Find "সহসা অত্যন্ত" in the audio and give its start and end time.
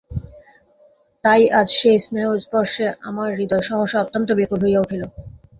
3.69-4.29